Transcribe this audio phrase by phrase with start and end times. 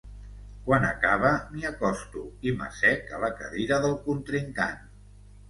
[0.69, 4.83] Quan acaba m'hi acosto i m'assec a la cadira del contrincant.